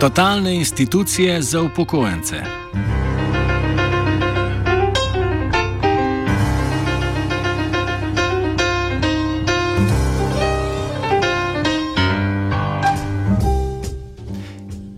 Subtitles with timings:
[0.00, 2.42] Totalne institucije za upokojence.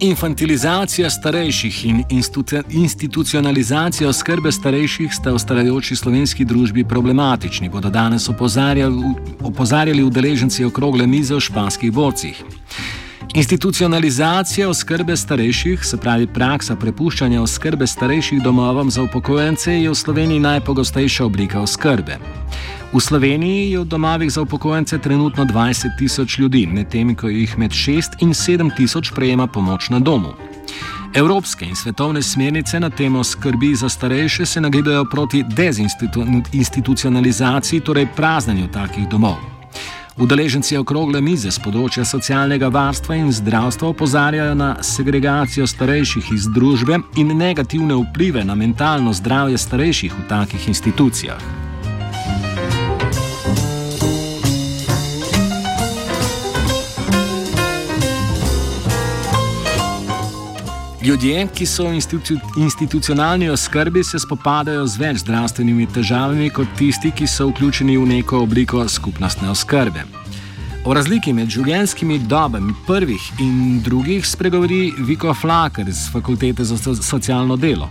[0.01, 2.05] Infantilizacija starejših in
[2.71, 9.03] institucionalizacija oskrbe starejših sta v starajoči slovenski družbi problematični, bodo danes opozarjali,
[9.43, 12.45] opozarjali udeleženci okrogle mize v španskih bocih.
[13.39, 20.41] Institucionalizacija oskrbe starejših, se pravi praksa prepuščanja oskrbe starejših domovom za upokojence, je v Sloveniji
[20.41, 22.19] najpogostejša oblika oskrbe.
[22.93, 27.70] V Sloveniji je v domovih za upokojence trenutno 20 tisoč ljudi, medtem ko jih med
[27.70, 30.34] 6 in 7 tisoč prejema pomoč na domu.
[31.15, 38.68] Evropske in svetovne smernice na temo skrbi za starejše se nagibajo proti dezinstitucionalizaciji, torej praznjenju
[38.73, 39.58] takih domov.
[40.19, 46.99] Udeleženci okrogle mize z področja socialnega varstva in zdravstva opozarjajo na segregacijo starejših iz družbe
[47.23, 51.68] in negativne vplive na mentalno zdravje starejših v takih institucijah.
[61.09, 67.09] Ljudje, ki so v institu institucionalni oskrbi, se spopadajo z več zdravstvenimi težavami kot tisti,
[67.16, 70.04] ki so vključeni v neko obliko skupnostne oskrbe.
[70.84, 77.56] O razliki med življenjskimi dobami prvih in drugih spregovori Viko Flaker z Fakultete za socialno
[77.56, 77.88] delo.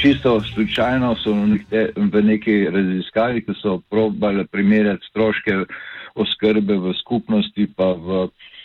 [0.00, 5.66] Čisto slučajno so v neki raziskavi, ki so probali primerjati stroške
[6.16, 8.57] oskrbe v skupnosti, pa v se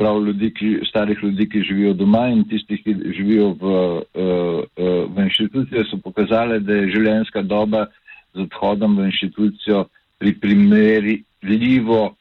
[0.00, 4.92] pravi ljudi, ki, starih ljudi, ki živijo doma in tistih, ki živijo v, uh, uh,
[5.16, 7.86] v inštitucijo, so pokazali, da je življenjska doba
[8.32, 9.84] z odhodom v inštitucijo
[10.20, 12.14] pri primerljivo uh,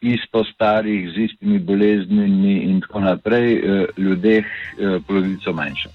[0.00, 5.90] isto starih z istimi boleznimi in tako naprej uh, ljudeh uh, polovico manjša.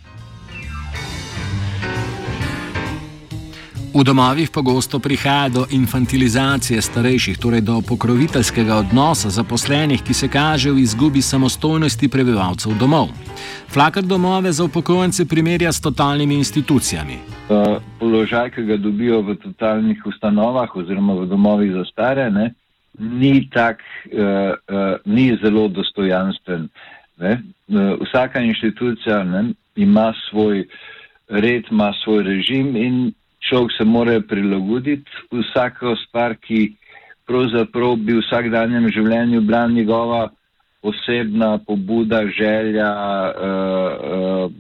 [3.94, 10.72] V domovih pogosto prihaja do infantilizacije starejših, torej do pokroviteljskega odnosa zaposlenih, ki se kaže
[10.72, 13.14] v izgubi samostojnosti prebivalcev domov.
[13.70, 17.22] Flakar domove za upokojence primerja s totalnimi institucijami.
[18.00, 22.54] Položaj, ki ga dobijo v totalnih ustanovah oziroma v domovih za stare, ne,
[23.00, 23.78] ni, tak,
[24.10, 26.70] uh, uh, ni zelo dostojanstven.
[27.18, 27.42] Ne.
[28.02, 30.66] Vsaka inštitucija ne, ima svoj
[31.30, 33.14] red, ima svoj režim in
[33.50, 36.74] človek se mora prilagoditi vsako stvar, ki
[37.28, 40.30] pravzaprav bi v vsakdanjem življenju bila njegova
[40.84, 42.92] osebna pobuda, želja,
[43.32, 44.52] uh, uh,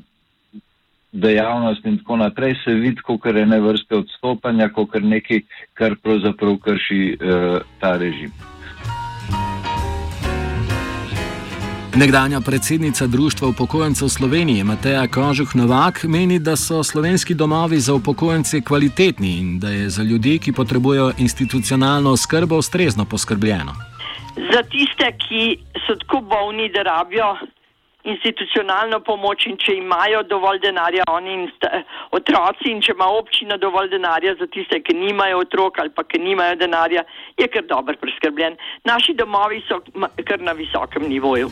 [1.11, 5.99] dejavnost in tako naprej, se vidi, kot je ne vrste odstopanja, kot je nekaj, kar
[6.03, 8.52] pravzaprav krši uh, ta režim.
[11.95, 18.61] Nekdanja predsednica Društva upokojencev Slovenije Mateja Kožuh Novak meni, da so slovenski domovi za upokojence
[18.61, 23.73] kvalitetni in da je za ljudi, ki potrebujejo institucionalno oskrbo, ustrezno poskrbljeno.
[24.53, 27.37] Za tiste, ki so tako bolni, da rabijo
[28.03, 31.45] institucionalno pomoč in če imajo dovolj denarja oni in
[32.11, 36.19] otroci in če ima občina dovolj denarja za tiste, ki nimajo otrok ali pa ki
[36.19, 37.03] nimajo denarja,
[37.37, 38.57] je kar dobro preskrbljen.
[38.83, 39.79] Naši domovi so
[40.27, 41.51] kar na visokem nivoju.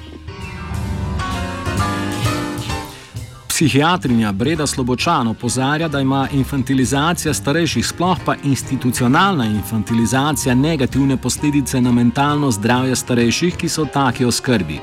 [3.62, 11.92] Psihiatrinja Breda Slobočan opozarja, da ima infantilizacija starejših, sploh pa institucionalna infantilizacija, negativne posledice na
[11.92, 14.80] mentalno zdravje starejših, ki so v taki oskrbi.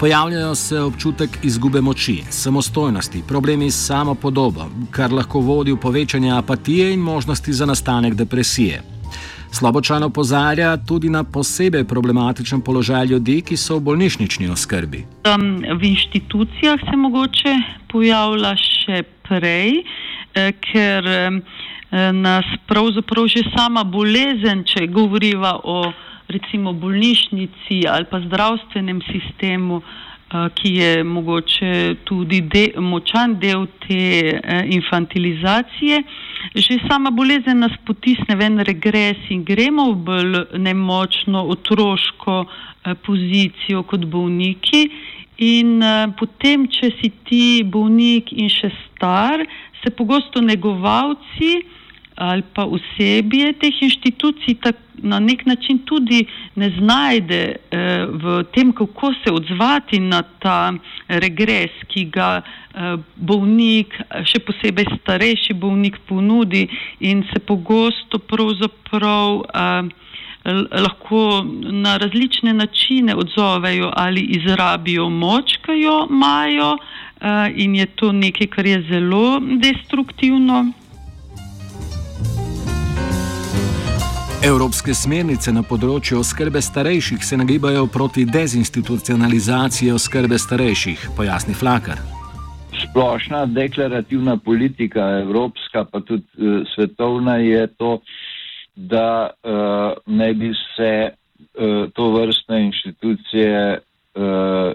[0.00, 6.30] Pojavljajo se občutek izgube moči, samostojnosti, problemi s samo podobo, kar lahko vodi v povečanje
[6.32, 8.82] apatije in možnosti za nastanek depresije.
[9.52, 15.04] Slobočan opozarja tudi na posebej problematičen položaj ljudi, ki so v bolnišnični oskrbi.
[15.34, 17.54] Um, v inštitucijah se mogoče
[17.92, 19.82] pojavlja še prej,
[20.34, 25.92] eh, ker eh, nas pravzaprav že sama bolezen, če govoriva o
[26.30, 34.02] recimo bolnišnici ali pa zdravstvenem sistemu, eh, ki je mogoče tudi de, močan del te
[34.30, 36.02] eh, infantilizacije.
[36.54, 42.94] Že sama bolezen nas potisne v en regres in gremo v bolj nemočno otroško eh,
[43.06, 44.90] pozicijo kot bolniki.
[45.40, 45.80] In
[46.20, 49.40] potem, če si ti bolnik in še star,
[49.80, 51.79] se pogosto negovalci
[52.20, 54.54] ali pa osebje teh inštitucij
[55.02, 60.72] na nek način tudi ne znajde eh, v tem, kako se odzvati na ta
[61.08, 66.66] regres, ki ga eh, bolnik, še posebej starejši bolnik, ponudi
[67.00, 69.82] in se pogosto pravzaprav eh,
[70.84, 71.44] lahko
[71.84, 76.76] na različne načine odzovejo ali izrabijo moč, ki jo imajo,
[77.54, 80.72] in je to nekaj, kar je zelo destruktivno.
[84.40, 92.00] Evropske smernice na področju oskrbe starejših se nagibajo proti dezinstitucionalizaciji oskrbe starejših, pojasni Flakar.
[92.72, 97.90] Splošna deklarativna politika, evropska pa tudi uh, svetovna, je to,
[98.72, 104.72] da uh, ne bi se uh, to vrstne inštitucije uh,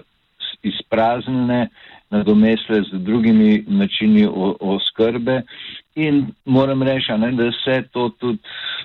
[0.62, 1.66] izpraznile,
[2.14, 4.28] nadomestile z drugimi načini
[4.60, 5.42] oskrbe.
[5.98, 8.38] In moram reči, ne, da se to tudi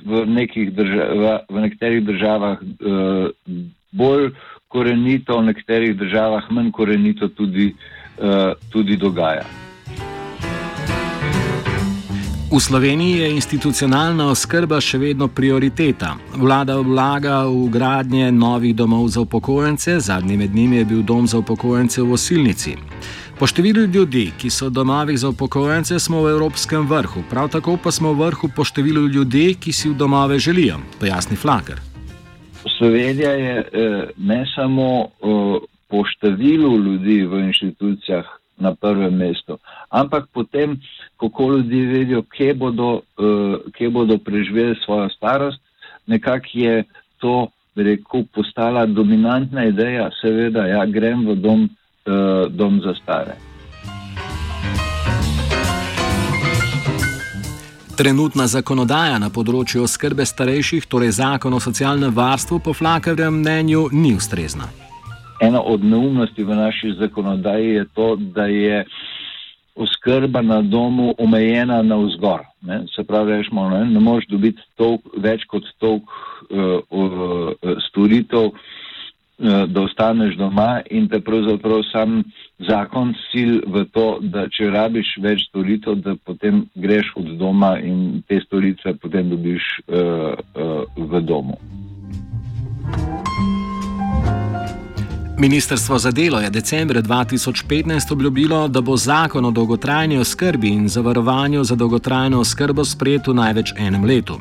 [0.06, 0.26] v,
[0.72, 3.30] država, v nekaterih državah uh,
[3.92, 4.32] bolj
[4.68, 7.74] korenito, v nekaterih državah manj korenito tudi,
[8.18, 9.46] uh, tudi dogaja.
[12.52, 16.18] V Sloveniji je institucionalna oskrba še vedno prioriteta.
[16.36, 21.40] Vlada vlaga v gradnje novih domov za upokojence, zadnji med njimi je bil dom za
[21.40, 22.76] upokojence v Osilnici.
[23.42, 27.90] Po številu ljudi, ki so domovih za upokojence, smo v evropskem vrhu, prav tako pa
[27.90, 31.82] smo v vrhu po številu ljudi, ki si v domove želijo, pojasni Flaker.
[32.76, 38.30] Slovenija je eh, ne samo eh, po številu ljudi v inštitucijah
[38.62, 39.58] na prvem mestu,
[39.90, 40.78] ampak potem,
[41.18, 45.66] kako ljudje vedo, kje bodo, eh, kje bodo preživeli svojo starost,
[46.06, 46.84] nekako je
[47.18, 51.78] to rekel, postala dominantna ideja, seveda, ja, grem v dom uh,
[52.50, 53.38] dom za stare.
[58.02, 64.16] Trenutna zakonodaja na področju oskrbe starejših, torej zakon o socialnem varstvu, po Flakerjem mnenju ni
[64.18, 64.72] ustrezna.
[65.42, 68.86] Ena od neumnosti v naši zakonodaji je to, da je
[69.76, 72.46] oskrba na domu omejena na vzgor.
[72.62, 72.84] Ne?
[72.96, 76.14] Se pravi, rečemo, ne, ne moreš dobiti tolk, več kot toliko
[76.50, 78.52] uh, uh, storitev.
[79.44, 82.24] Eh, da ostaneš doma in te pravzaprav sam
[82.60, 88.22] zakon sil v to, da če rabiš več storitev, da potem greš od doma in
[88.30, 91.58] te storitve potem dobiš uh, uh, v domu.
[95.42, 101.64] Ministrstvo za delo je decembra 2015 obljubilo, da bo zakon o dolgotrajni oskrbi in zavarovanju
[101.64, 104.38] za dolgotrajno oskrbo sprejet v največ enem letu.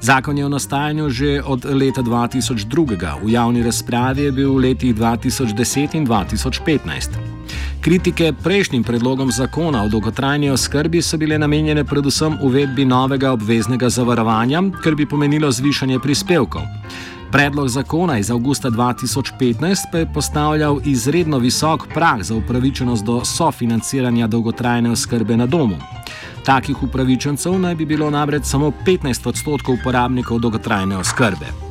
[0.00, 4.94] Zakon je v nastajanju že od leta 2002, v javni razpravi je bil v letih
[4.94, 7.18] 2010 in 2015.
[7.80, 14.62] Kritike prejšnjim predlogom zakona o dolgotrajni oskrbi so bile namenjene predvsem uvedbi novega obveznega zavarovanja,
[14.82, 16.62] kar bi pomenilo zvišanje prispevkov.
[17.32, 24.26] Predlog zakona iz avgusta 2015 pa je postavljal izredno visok prag za upravičenost do sofinanciranja
[24.26, 25.76] dolgotrajne oskrbe na domu.
[26.44, 31.67] Takih upravičencev naj bi bilo namreč samo 15 odstotkov uporabnikov dolgotrajne oskrbe.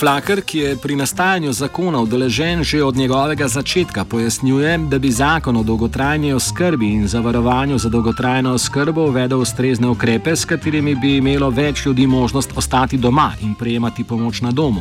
[0.00, 5.56] Flaker, ki je pri nastajanju zakona udeležen že od njegovega začetka, pojasnjuje, da bi zakon
[5.56, 11.50] o dolgotrajni oskrbi in zavarovanju za dolgotrajno oskrbo uvedel ustrezne ukrepe, s katerimi bi imelo
[11.50, 14.80] več ljudi možnost ostati doma in prejemati pomoč na domu.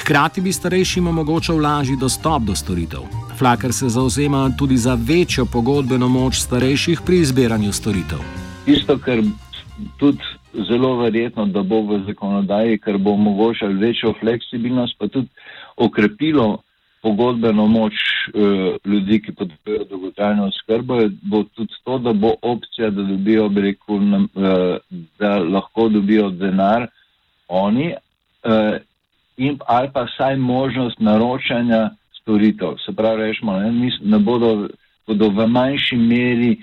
[0.00, 3.02] Hkrati bi starejšim omogočal lažji dostop do storitev.
[3.38, 8.18] Flaker se zauzema tudi za večjo pogodbeno moč starejših pri izbiranju storitev.
[8.66, 9.22] Isto, kar
[9.98, 10.22] tudi
[10.68, 15.28] zelo verjetno, da bo v zakonodaji, ker bo omogočal večjo fleksibilnost, pa tudi
[15.76, 16.62] okrepilo
[17.02, 23.02] pogodbeno moč uh, ljudi, ki potrebujejo dolgotrajno oskrbo, bo tudi to, da bo opcija, da,
[23.02, 24.76] dobijo, rekel, uh,
[25.18, 26.88] da lahko dobijo denar
[27.48, 28.76] oni uh,
[29.36, 31.90] in ali pa saj možnost naročanja
[32.20, 32.80] storitev.
[32.86, 34.68] Se pravi, rečemo, ne, ne bodo,
[35.06, 36.56] bodo v manjši meri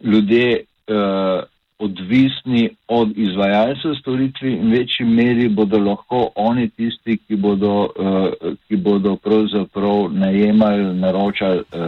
[0.00, 1.42] ljudje uh,
[1.82, 8.76] odvisni od izvajalcev storitvi in večji meri bodo lahko oni tisti, ki bodo, uh, ki
[8.76, 11.84] bodo pravzaprav najemali, naročali uh,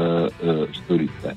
[0.49, 1.35] uh, storitve.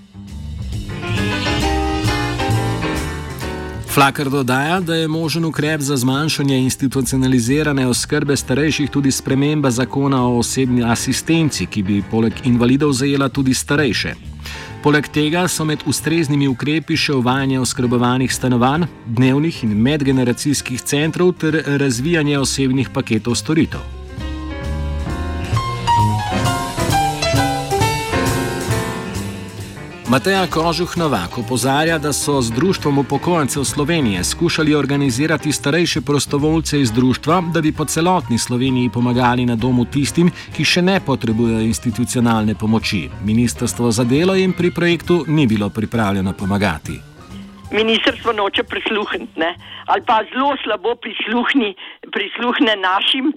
[3.98, 10.38] Flakar dodaja, da je možen ukrep za zmanjšanje institucionalizirane oskrbe starejših tudi sprememba zakona o
[10.38, 14.37] osebni asistenci, ki bi poleg invalidov zajela tudi starejše.
[14.88, 18.86] Poleg tega so med ustreznimi ukrepi še uvajanje oskrbovanih stanovanj,
[19.20, 23.97] dnevnih in medgeneracijskih centrov ter razvijanje osebnih paketov storitev.
[30.18, 36.92] Mateja Kožuh Novak opozarja, da so z Društvom upokojencev Slovenije skušali organizirati starejše prostovoljce iz
[36.92, 42.56] društva, da bi po celotni Sloveniji pomagali na domu tistim, ki še ne potrebujejo institucionalne
[42.56, 43.02] pomoči.
[43.30, 46.98] Ministrstvo za delo jim pri projektu ni bilo pripravljeno pomagati.
[47.72, 49.52] Ministrstvo noče prisluhniti,
[49.86, 51.76] ali pa zelo slabo prisluhni,
[52.10, 53.30] prisluhne našim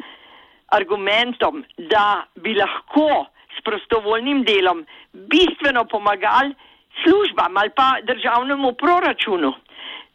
[0.73, 1.61] argumentom,
[1.93, 6.55] da bi lahko s prostovoljnim delom bistveno pomagali
[7.03, 9.53] službam ali pa državnemu proračunu,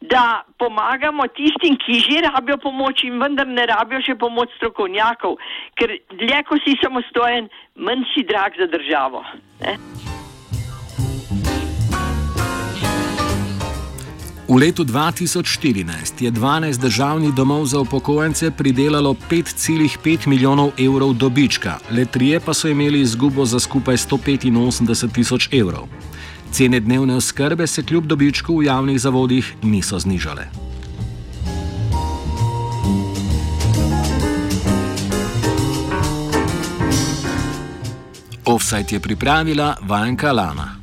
[0.00, 5.38] da pomagamo tistim, ki že rabijo pomoč in vendar ne rabijo še pomoč strokovnjakov,
[5.74, 9.24] ker dlje, ko si samostojen, manj si drag za državo.
[9.64, 9.76] Ne?
[14.46, 22.04] V letu 2014 je 12 državnih domov za upokojence pridelalo 5,5 milijonov evrov dobička, le
[22.06, 25.90] trije pa so imeli izgubo za skupaj 185 tisoč evrov.
[26.56, 30.46] Cene dnevne oskrbe se kljub dobičku v javnih zavodih niso znižale.
[38.44, 40.75] Offside je pripravila Vanka Lana.